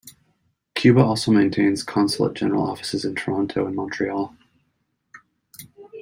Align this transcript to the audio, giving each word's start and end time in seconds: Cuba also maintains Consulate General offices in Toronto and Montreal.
Cuba 0.73 0.99
also 1.01 1.29
maintains 1.31 1.83
Consulate 1.83 2.33
General 2.33 2.63
offices 2.67 3.05
in 3.05 3.13
Toronto 3.13 3.67
and 3.67 3.75
Montreal. 3.75 4.35